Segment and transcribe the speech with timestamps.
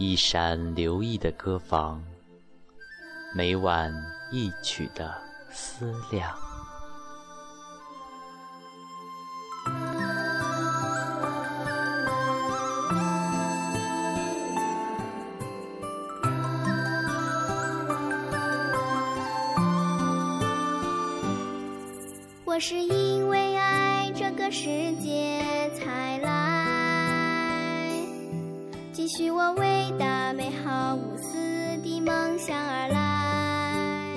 [0.00, 2.00] 一山留意的歌房，
[3.34, 3.92] 每晚
[4.30, 5.12] 一曲的
[5.50, 6.32] 思量。
[22.44, 26.57] 我是因为爱这个世界才来，
[29.08, 31.32] 许我伟大美好无私
[31.82, 34.12] 的梦想而来。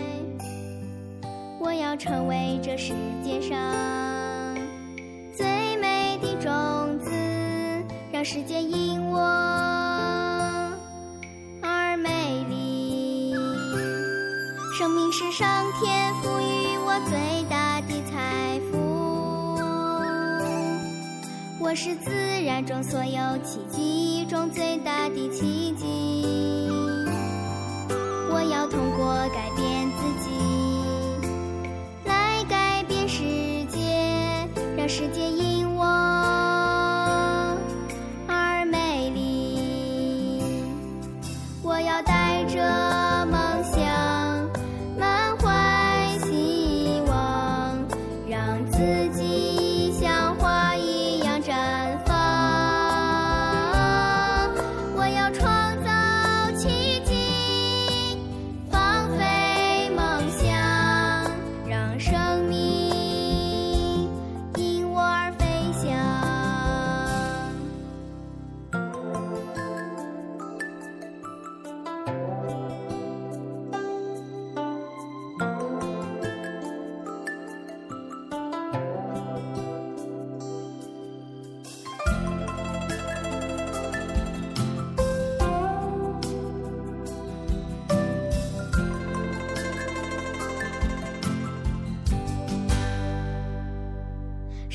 [1.61, 3.57] 我要成为这世界上
[5.33, 7.09] 最美的种子，
[8.11, 9.21] 让世界因我
[11.61, 13.33] 而美丽。
[14.77, 15.47] 生命是上
[15.79, 18.77] 天赋予我最大的财富，
[21.63, 22.11] 我是自
[22.43, 24.00] 然中所有奇迹
[24.31, 26.80] 中最大的奇迹。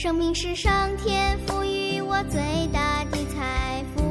[0.07, 2.41] 生命是上天赋予我最
[2.73, 4.05] 大的财富，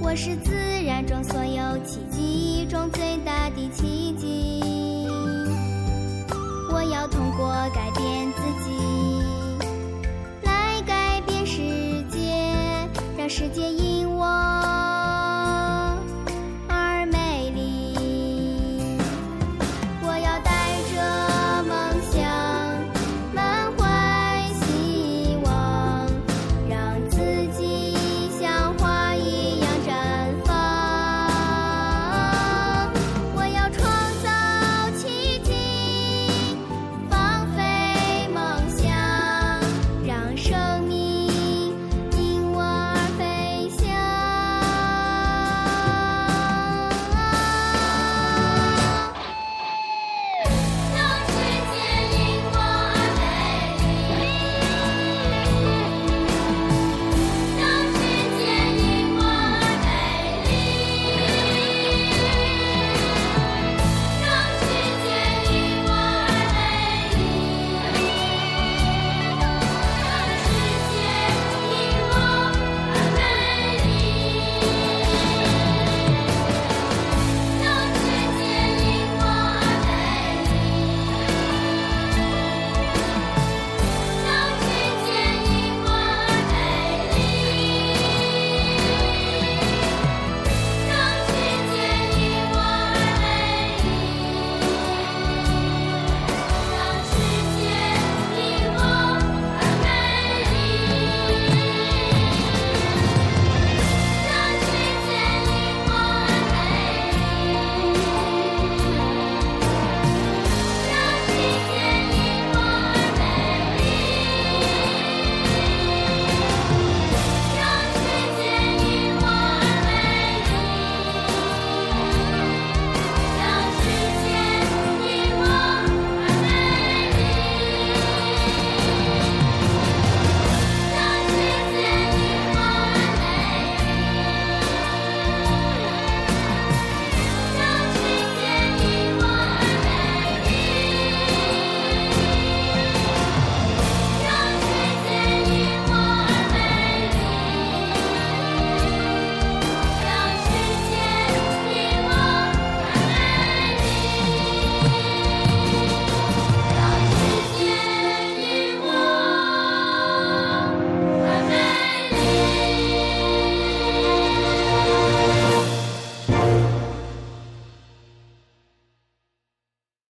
[0.00, 3.69] 我是自然中所有奇迹中最大的。